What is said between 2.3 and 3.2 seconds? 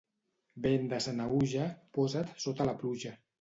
sota la pluja.